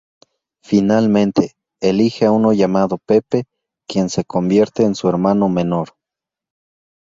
Finalmente, 0.63 1.53
elige 1.79 2.25
a 2.25 2.31
uno 2.31 2.53
llamado 2.53 2.97
Pepe, 2.97 3.45
quien 3.87 4.09
se 4.09 4.23
convierte 4.25 4.81
en 4.83 4.95
su 4.95 5.07
"hermano 5.07 5.47
menor". 5.47 5.89